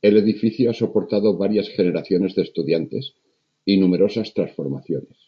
El 0.00 0.16
edificio 0.16 0.70
ha 0.70 0.72
soportado 0.72 1.36
varias 1.36 1.68
generaciones 1.68 2.34
de 2.34 2.40
estudiantes 2.44 3.12
y 3.66 3.76
numerosas 3.76 4.32
transformaciones. 4.32 5.18